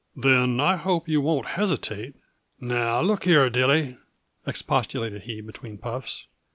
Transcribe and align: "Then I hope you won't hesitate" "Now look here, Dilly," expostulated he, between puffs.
"Then 0.15 0.59
I 0.59 0.77
hope 0.77 1.07
you 1.07 1.21
won't 1.21 1.45
hesitate" 1.45 2.15
"Now 2.59 3.01
look 3.01 3.23
here, 3.25 3.51
Dilly," 3.51 3.99
expostulated 4.47 5.21
he, 5.25 5.41
between 5.41 5.77
puffs. 5.77 6.25